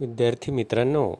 विद्यार्थी 0.00 0.52
मित्रांनो 0.52 1.14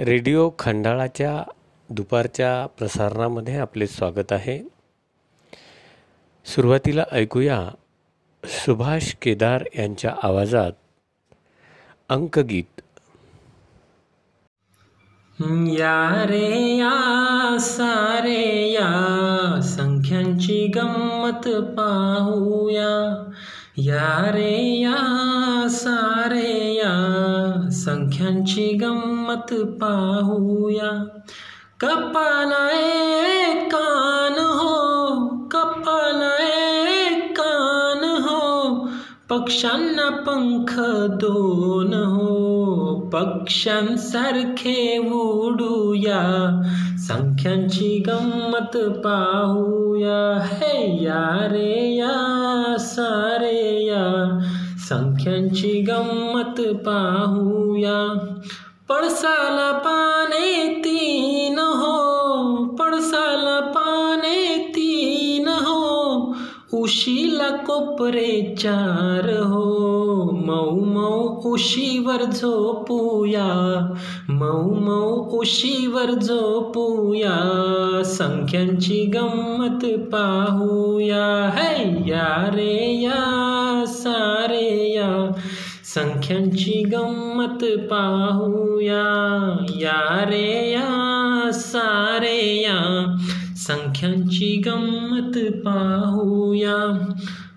रेडिओ 0.00 0.50
खंडाळाच्या 0.58 1.50
दुपारच्या 1.90 2.66
प्रसारणामध्ये 2.66 3.58
आपले 3.58 3.86
स्वागत 3.86 4.32
आहे. 4.32 4.68
सुरुवातीला 6.44 7.04
ऐकूया 7.12 7.68
सुभाष 8.44 9.14
केदार 9.14 9.64
यांच्या 9.78 10.14
आवाजात 10.22 10.72
अंकगीत. 12.08 12.80
या 15.68 16.24
रे 16.26 16.76
या 16.76 17.56
सारे 17.60 18.72
या 18.72 19.60
संख्यांची 19.62 20.66
गंमत 20.66 21.48
पाहूया. 21.76 23.30
या 23.76 24.30
रे 24.32 24.80
या 24.80 25.66
सा 25.70 26.17
संख्यांची 28.08 28.78
गंमत 28.82 29.54
पाहूया। 29.80 31.04
कपाला 31.80 32.70
एक 32.70 33.66
कान 33.66 34.38
हो 34.38 34.76
कपाला 35.46 36.36
एक 37.06 37.40
कान 37.40 38.04
हो, 38.04 38.74
पक्ष्यांना 39.30 40.10
पंख 40.10 40.74
दोन 41.20 41.94
हो 41.94 42.28
पक्ष्यांसारखे 43.12 44.98
उडूया। 44.98 46.22
संख्यांची 46.98 48.04
गंमत 48.06 48.76
पाहूया, 48.76 50.40
हे 50.42 51.04
या 51.04 51.48
रे 51.50 51.96
या 51.96 52.76
सारे 52.78 53.84
या। 53.84 54.38
संख्यांची 54.88 55.80
गंमत 55.80 56.60
पाहूया. 56.74 58.18
पळसाला 58.88 59.78
पाने 59.78 60.74
तीन 60.84 61.58
हो 61.58 61.98
पळसाला 62.64 63.60
पाने 63.60 64.72
तीन 64.76 65.48
हो 65.48 65.88
उशीला 66.74 67.56
कोपरे 67.56 68.54
चार 68.58 69.42
हो. 69.42 70.30
मऊ 70.30 70.84
मऊ 70.84 71.52
उशीवर 71.52 72.24
झोपूया 72.24 73.92
मऊ 74.28 74.74
मऊ 74.74 75.38
उशीवर 75.38 76.10
झोपूया. 76.10 77.36
संख्यांची 78.04 79.10
गंमत 79.14 79.98
पाहूया. 80.12 81.50
है 81.56 82.08
या 82.08 82.50
रे 82.54 83.00
या. 83.02 83.57
सारे 84.02 84.94
या। 84.94 85.30
संख्यांची 85.84 86.82
गंमत 86.84 87.64
पाहूया 87.90 89.04
या। 89.76 90.24
रे 90.28 90.70
या, 90.72 91.50
सारे 91.52 92.62
या। 92.62 93.16
संख्यांची 93.56 94.62
गंमत 94.66 95.38
पाहूया 95.64 96.76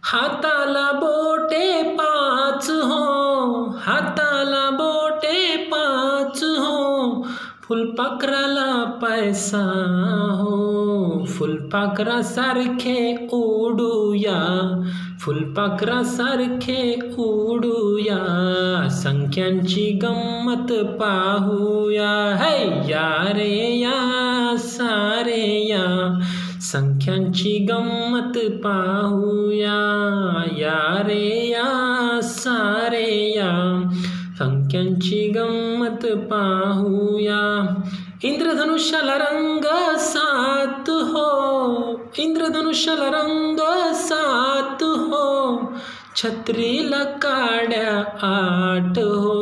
हाताला 0.03 0.91
बोटे 0.91 1.83
पाच 1.83 2.69
हो। 2.69 3.63
हाताला 3.79 4.69
बोटे 4.69 5.55
पाच 5.57 6.43
हो। 6.43 7.21
फुलपाखराला 7.63 8.83
पैसा 8.83 9.63
हो। 10.39 10.70
फुलपाखरासारखे 11.41 13.27
उडूया 13.31 14.41
फुलपाखरासारखे 15.19 16.99
उडूया 17.17 18.19
संख्यांची 18.89 19.99
गंमत 20.03 20.71
पाहूया. 21.01 22.35
है 22.39 22.89
या 22.89 23.31
रे 23.33 23.79
या 23.79 24.55
सारे 24.57 25.67
या 25.69 26.19
संख्यांची 26.61 27.67
गंमत 27.69 28.37
पाहूया. 28.37 29.81
या 30.57 31.01
रे 31.07 31.47
या 31.49 32.19
सारे 32.23 33.33
या 33.35 33.89
संख्यांची 34.39 35.31
गंमत 35.35 36.05
पाहूया. 36.17 37.73
इंद्रधनुष्याला 38.23 39.13
रंग 39.15 39.95
सा 39.97 40.30
इंद्रधनुष्याला 42.17 43.05
रंग 43.05 43.57
सात 43.93 44.83
हो 44.83 45.57
छत्रीला 46.15 47.03
काड्या 47.03 47.97
आठ 48.21 48.99
हो. 48.99 49.41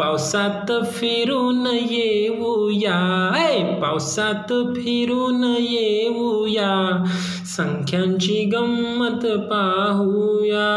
पावसात 0.00 0.72
फिरून 0.92 1.66
येऊया 1.66 3.32
ऐ 3.36 3.62
पावसात 3.62 4.52
फिरून 4.76 5.54
येऊया 5.58 7.04
संख्यांची 7.46 8.44
गंमत 8.44 9.26
पाहूया. 9.26 10.72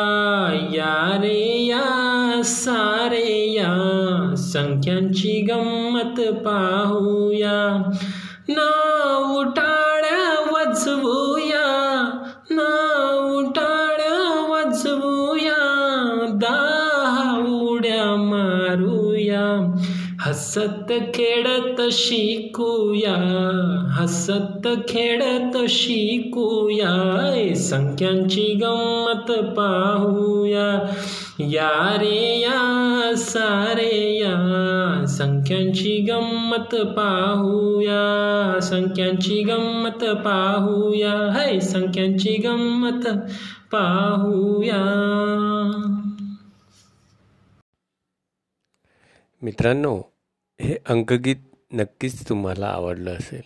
या 0.74 1.18
रे 1.22 1.66
या 1.66 2.42
सारे 2.44 3.52
या 3.52 4.34
संख्यांची 4.38 5.48
गंमत 5.52 6.22
पाहूया. 6.46 7.92
ना 8.50 8.70
उठा 9.40 9.69
हसत 20.22 20.90
खेळत 20.90 21.82
शिकूया 21.92 23.16
हसत 23.92 24.68
खेळत 24.90 25.58
शिकूया 25.70 27.54
संख्यांची 27.56 28.60
गंमत 28.64 29.32
पाहूया. 29.32 30.94
या 31.40 31.98
रे 32.00 32.40
या 32.40 33.12
सारे 33.18 34.20
या 34.22 35.06
संख्यांची 35.08 36.06
गंमत 36.10 36.76
पाहूया 36.76 38.60
संख्यांची 38.62 39.44
गंमत 39.44 40.04
पाहूया 40.04 41.32
है 41.32 41.60
संख्यांची 41.60 42.32
गंमत 42.32 43.08
पाहूया. 43.72 44.86
मित्रांनो 49.42 50.02
हे 50.62 50.78
अंकगीत 50.90 51.36
नक्कीच 51.72 52.30
तुम्हाला 52.30 52.68
आवडलं 52.68 53.16
असेल. 53.16 53.42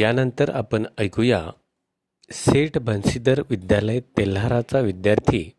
यानंतर 0.00 0.54
आपण 0.54 0.84
ऐकूया 0.98 1.50
सेठ 2.30 2.78
बन्सीधर 2.78 3.42
विद्यालय 3.50 4.00
तेल्हाराचा 4.00 4.80
विद्यार्थी 4.80 5.50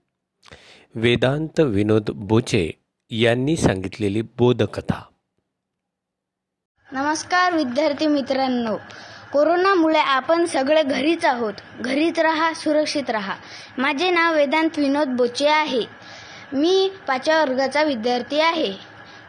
वेदांत 0.96 1.60
विनोद 1.60 2.10
बोचे 2.10 2.72
यांनी 3.10 3.58
सांगितलेली 3.58 4.22
बोधकथा. 4.22 5.04
नमस्कार 6.92 7.54
विद्यार्थी 7.54 8.08
मित्रांनो. 8.08 8.78
कोरोनामुळे 9.34 10.00
आपण 10.00 10.46
सगळे 10.46 10.84
घरीच 10.84 11.26
आहोत. 11.26 11.54
घरीच 11.80 12.20
राहा 12.20 12.54
सुरक्षित 12.54 13.10
राहा. 13.10 13.36
माझे 13.78 14.10
नाव 14.10 14.36
वेदांत 14.36 14.80
विनोद 14.80 15.08
बोचे 15.08 15.48
आहे. 15.48 16.05
मी 16.54 16.90
पाचव्या 17.08 17.40
वर्गाचा 17.42 17.84
विद्यार्थी 17.84 18.40
आहे. 18.40 18.74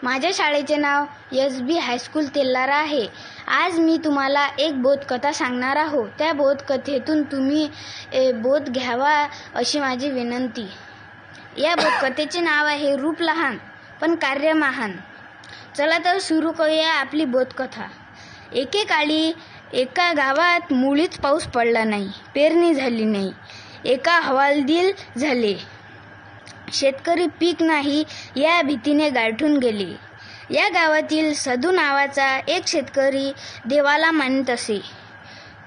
माझ्या 0.02 0.30
शाळेचे 0.34 0.76
नाव 0.76 1.04
S 1.36 1.60
B 1.60 1.76
high school 1.78 2.26
Tellara 2.34 2.76
आहे. 2.76 3.06
आज 3.48 3.78
मी 3.78 3.96
तुम्हाला 4.04 4.46
एक 4.58 4.80
बोधकथा 4.82 5.32
सांगणार 5.32 5.76
आहो 5.76 6.06
त्या 6.18 6.32
बोधकथेतून 6.32 7.22
तुम्ही 7.22 7.68
बोध 8.34 8.68
घ्यावा 8.68 9.12
अशी 9.54 9.78
माझी 9.80 10.10
विनंती. 10.10 10.66
या 11.58 11.74
बोधकथेचे 11.74 12.40
नाव 12.40 12.66
आहे 12.66 12.96
रूप 12.96 13.22
लहान 13.22 13.56
पण 14.00 14.14
कार्य 14.14 14.52
महान. 14.52 14.92
चला 15.76 15.98
तर 15.98 16.18
सुरू 16.18 16.50
करूया 16.52 16.92
आपली 16.92 17.24
बोधकथा. 17.24 17.86
एकेकाळी 18.52 19.32
एका 19.72 20.12
गावात 20.12 20.72
मुळीच 20.72 21.16
पाऊस 21.18 21.46
पडला 21.46 21.84
नाही 21.84 22.08
पेरणी 22.34 22.74
झाली 22.74 23.04
नाही. 23.04 23.32
एका 23.84 24.20
हवालदिल 24.20 24.92
झाले. 25.18 25.54
शेतकरी 26.72 27.26
पीक 27.26 27.62
नाही 27.62 28.04
या 28.36 28.62
भीतीने 28.62 29.10
गाठून 29.10 29.58
गेले. 29.58 30.06
या 30.50 30.68
गावातील 30.68 31.34
सदू 31.34 31.70
नावाचा 31.70 32.38
एक 32.48 32.66
शेतकरी 32.66 33.32
देवाला 33.64 34.10
मानत 34.10 34.50
असे. 34.50 34.80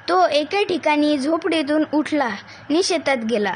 तो 0.09 0.27
एके 0.27 0.63
ठिकाणी 0.63 1.17
झोपडीतून 1.17 1.83
उठला 1.93 2.25
आणि 2.25 2.83
शेतात 2.83 3.17
गेला. 3.17 3.53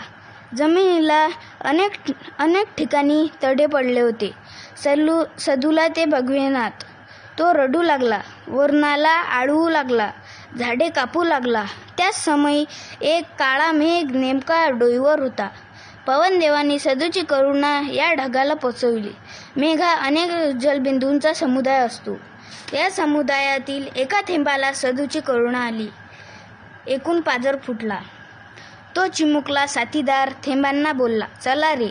जमिनीला 0.56 1.28
अनेक 1.62 1.92
अनेक 2.40 2.66
ठिकाणी 2.78 3.28
तडे 3.44 3.66
पडले 3.66 4.02
होते. 4.02 4.32
सल्लू 4.84 5.24
सदूला 5.40 5.88
ते 5.88 6.06
बघवेनात 6.06 6.72
तो 7.40 7.54
रडू 7.54 7.82
लागला 7.82 8.20
वरणाला 8.48 9.10
आळवू 9.10 9.70
लागला 9.70 10.12
झाडे 10.60 10.90
कापू 10.90 11.24
लागला. 11.24 11.64
त्याच 11.98 12.26
समयी 12.26 12.66
एक 13.02 13.24
काळा 13.40 13.72
मेघ 13.72 14.16
नेमका 14.16 14.70
डोईवर 14.70 15.20
होता. 15.20 15.48
पवनदेवांनी 16.08 16.80
सदूची 16.80 17.22
करुणा 17.22 17.82
या 17.94 18.14
ढगाला 18.14 18.54
पोचवली. 18.54 19.10
मेघा 19.58 19.94
अनेक 19.94 20.32
जलबिंदूंचा 20.56 21.34
समुदाय 21.34 21.80
असतो. 21.80 22.20
या 22.74 22.92
समुदायातील 22.92 23.88
एका 23.96 24.22
थेंबाला 24.22 24.74
सदूची 24.74 25.20
करुणा 25.20 25.60
आली. 25.60 25.88
एकूण 26.88 27.22
पाजर 27.22 27.58
फुटला. 27.64 28.00
तो 28.96 29.08
चिमुकला 29.08 29.68
साथीदार 29.68 30.32
थेंबांना 30.32 30.92
बोलला 30.94 31.26
चला 31.42 31.76
रे 31.76 31.90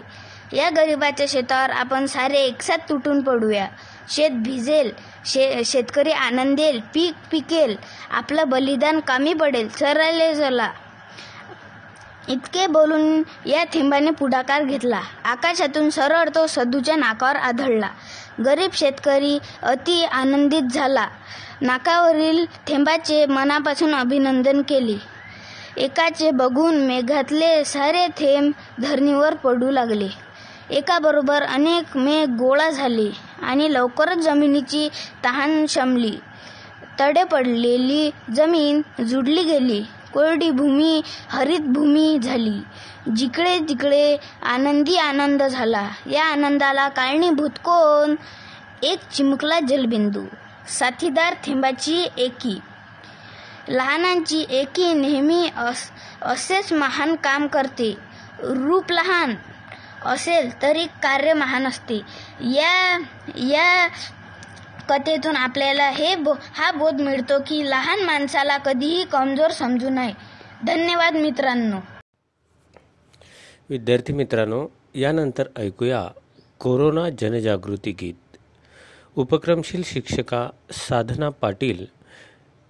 या 0.56 0.70
गरिबाच्या 0.70 1.26
शेतावर 1.28 1.70
आपण 1.70 2.06
सारे 2.06 2.38
एकसाथ 2.38 2.76
तुटून 2.88 3.22
पडूया. 3.22 3.66
शेत 4.08 4.30
भिजेल 4.30 4.92
शे 5.26 5.62
शेतकरी 5.64 6.12
आनंदेल 6.12 6.80
पीक 6.94 7.14
पिकेल 7.30 7.76
आपलं 8.10 8.48
बलिदान 8.48 9.00
कमी 9.00 9.34
पडेल. 9.34 9.68
चरायले 9.68 10.34
चला. 10.34 10.70
इतके 12.28 12.66
बोलून 12.66 13.22
या 13.46 13.64
थेंबाने 13.64 14.10
पुढाकार 14.10 14.62
घेतला. 14.62 15.00
आकाशातून 15.24 15.90
सरळ 15.90 16.28
तो 16.34 16.46
सधूच्या 16.46 16.96
नाकावर 16.96 17.36
आदळला. 17.36 17.88
गरीब 18.44 18.70
शेतकरी 18.74 19.38
अति 19.62 20.04
आनंदित 20.04 20.62
झाला. 20.62 21.06
नाकावरील 21.60 22.46
थेंबाचे 22.68 23.26
मनापासून 23.26 23.94
अभिनंदन 23.94 24.62
केले. 24.62 25.12
एकाचे 25.76 26.30
बघून 26.30 26.86
मेघातले 26.86 27.64
सारे 27.64 28.06
थेंब 28.06 28.52
धरणीवर 28.82 29.34
पडू 29.34 29.70
लागले. 29.70 30.08
एकाबरोबर 30.70 31.42
अनेक 31.42 31.96
मेघ 31.96 32.28
गोळा 32.28 32.70
झाले 32.70 33.10
आणि 33.42 33.74
लवकरच 33.74 34.18
जमिनीची 34.18 34.88
तहान 35.24 35.66
शमली. 35.68 36.16
तडे 37.00 37.24
पडलेली 37.24 38.10
जमीन 38.36 38.82
जुडली 39.02 39.42
गेली. 39.42 39.84
कोरडी 40.14 40.50
भूमी 40.50 41.02
हरित 41.28 41.60
भूमी 41.60 42.18
झाली. 42.22 42.60
जिकडे 43.16 43.58
तिकडे 43.58 44.16
आनंदी 44.42 44.96
आनंद 44.96 45.42
झाला. 45.42 45.88
या 46.10 46.24
आनंदाला 46.24 46.88
कारणीभूत 46.88 47.50
कोण? 47.50 48.14
एक 48.82 48.98
चिमुकला 49.14 49.60
जलबिंदू. 49.68 50.24
साथीदार 50.68 51.34
थेंबाची 51.34 52.06
एकी. 52.18 52.58
लहानांची 53.68 54.46
एकी 54.50 54.92
नेहमी 54.92 55.48
अस 55.56 55.90
असेच 56.22 56.72
महान 56.72 57.14
काम 57.14 57.46
करते. 57.46 57.96
रूप 58.40 58.92
लहान. 58.92 59.34
असेल 60.04 60.62
तरी 60.62 60.84
कार्य 60.84 61.32
महान 61.32 61.66
असते. 61.66 62.00
या 62.40 62.98
या 63.36 63.88
कथेतून 64.92 65.36
आपल्याला 65.36 65.90
हे 65.90 66.16
बो 66.16 66.34
हा 66.40 66.72
बोध 66.72 67.00
मिळतो 67.00 67.38
की 67.38 67.70
लहान 67.70 68.00
माणसाला 68.00 68.56
कधीही 68.56 69.04
कमजोर 69.04 69.50
समजू 69.50 69.88
नये. 69.88 70.12
धन्यवाद 70.66 71.14
मित्रांनो. 71.14 71.76
विद्यार्थी 73.70 74.12
मित्रांनो 74.12 74.68
यानंतर 74.94 75.44
ऐकूया 75.56 76.08
कोरोना 76.58 77.08
जनजागृती 77.10 77.92
गीत. 77.92 78.36
उपक्रमशील 79.16 79.82
शिक्षिका 79.84 80.48
साधना 80.72 81.28
पाटील 81.28 81.86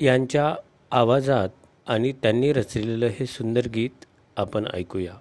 यांच्या 0.00 0.54
आवाजात 0.90 1.48
आणि 1.86 2.12
त्यांनी 2.12 2.52
रचलेलं 2.52 3.06
हे 3.06 3.26
सुंदर 3.26 3.68
गीत 3.68 4.04
आपण 4.36 4.64
ऐकूया. 4.74 5.12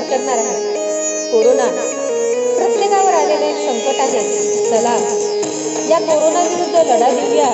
सादर 0.00 0.16
करणार 0.16 0.38
आहे. 0.38 0.72
कोरोना. 1.32 1.66
प्रत्येकावर 2.56 3.12
आलेले 3.12 3.46
एक 3.46 3.56
संकट 3.56 4.00
आहे. 4.00 4.20
चला. 4.70 4.96
या 5.90 5.98
कोरोना 5.98 6.42
विरुद्ध 6.42 6.76
लढा 6.76 7.10
देऊया. 7.10 7.48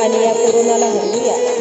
आणि 0.00 0.24
या 0.24 0.32
कोरोनाला 0.32 0.86
हरवूया 0.86 1.59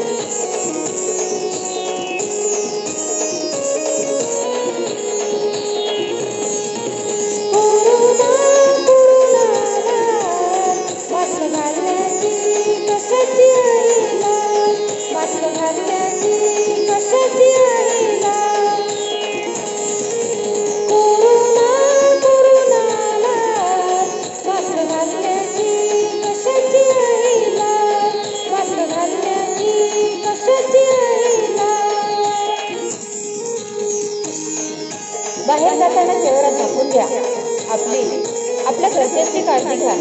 आपली 37.70 38.24
आपल्या 38.66 38.90
घरच्यांची 38.90 39.42
काळजी 39.42 39.76
घ्या. 39.76 39.96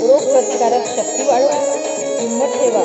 रोग 0.00 0.32
प्रतिकारक 0.32 0.86
शक्ती 0.86 1.26
वाढवा. 1.26 1.54
हिंमत 2.20 2.46
ठेवा. 2.46 2.84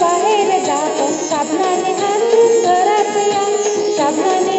बाहेर 0.00 0.64
जातो 0.64 1.12
साबणाने 1.12 1.92
हात 1.92 2.20
घरात 2.64 3.16
या. 3.16 3.46
साबणाने 3.96 4.57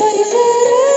परिसर 0.00 0.87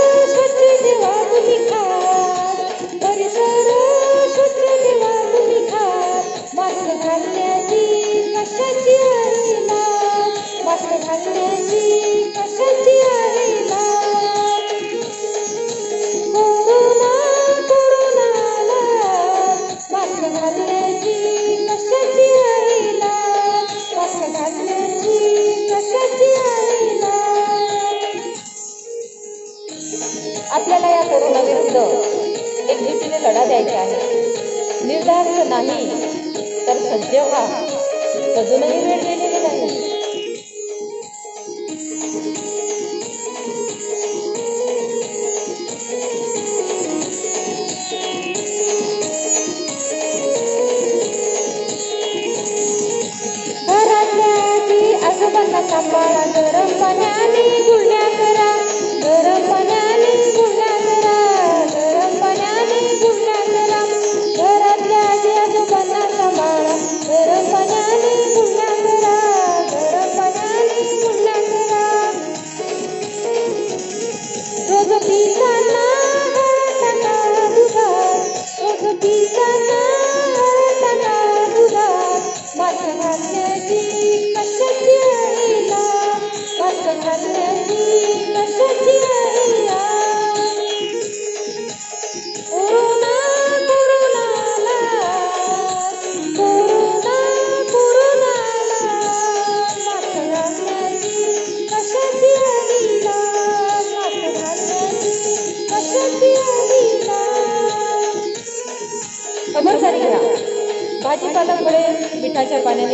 doesn't 38.34 39.31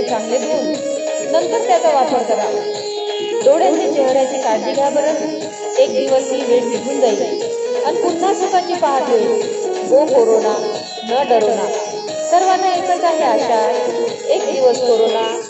चांगले 0.08 0.38
धुवून 0.38 0.66
नंतर 1.32 1.66
त्याचा 1.66 1.90
वापर 1.90 2.22
करा. 2.22 2.50
डोळ्याचे 3.44 3.92
चेहऱ्याची 3.92 4.36
काळजी 4.42 4.72
घ्या 4.72 4.90
बरं. 4.90 5.14
एक 5.78 5.90
दिवस 5.90 6.30
ही 6.32 6.44
वेळ 6.44 6.64
निघून 6.64 7.00
जाईल. 7.00 7.42
आणि 7.84 8.02
पुन्हा 8.02 8.34
सुखाची 8.34 8.74
पहाट 8.74 9.02
होईल. 9.02 9.42
गो 9.90 10.04
कोरोना 10.04 10.54
न 11.04 11.28
डरोना 11.28 11.66
सर्वांना 12.30 12.74
एकच 12.74 13.04
आहे 13.04 13.22
आशा. 13.22 13.70
एक 14.28 14.54
दिवस 14.54 14.80
कोरोना 14.80 15.47